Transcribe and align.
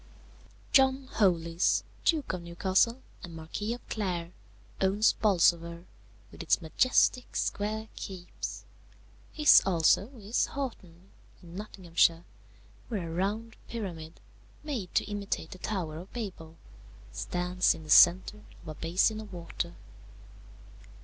"John 0.71 1.05
Holies, 1.11 1.83
Duke 2.05 2.33
of 2.33 2.41
Newcastle, 2.41 3.03
and 3.21 3.35
Marquis 3.35 3.75
of 3.75 3.87
Clare, 3.87 4.31
owns 4.81 5.13
Bolsover, 5.13 5.85
with 6.31 6.41
its 6.41 6.59
majestic 6.59 7.35
square 7.35 7.87
keeps; 7.95 8.65
his 9.31 9.61
also 9.63 10.07
is 10.17 10.47
Haughton, 10.47 11.11
in 11.43 11.53
Nottinghamshire, 11.55 12.25
where 12.87 13.11
a 13.11 13.13
round 13.13 13.57
pyramid, 13.67 14.19
made 14.63 14.91
to 14.95 15.05
imitate 15.05 15.51
the 15.51 15.59
Tower 15.59 15.97
of 15.99 16.13
Babel, 16.13 16.55
stands 17.11 17.75
in 17.75 17.83
the 17.83 17.91
centre 17.91 18.41
of 18.63 18.69
a 18.69 18.73
basin 18.73 19.21
of 19.21 19.31
water. 19.31 19.75